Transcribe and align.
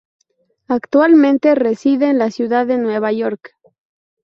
Actualmente 0.67 1.53
reside 1.53 2.09
en 2.09 2.17
la 2.17 2.31
ciudad 2.31 2.65
de 2.65 2.79
Nueva 2.79 3.11
York. 3.11 3.51